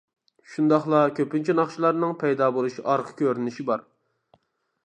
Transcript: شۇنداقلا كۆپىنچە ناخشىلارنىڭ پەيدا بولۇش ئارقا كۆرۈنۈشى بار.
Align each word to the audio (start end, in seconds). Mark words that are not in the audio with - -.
شۇنداقلا 0.53 1.01
كۆپىنچە 1.19 1.55
ناخشىلارنىڭ 1.59 2.17
پەيدا 2.25 2.47
بولۇش 2.57 2.81
ئارقا 2.87 3.15
كۆرۈنۈشى 3.23 3.71
بار. 3.73 3.89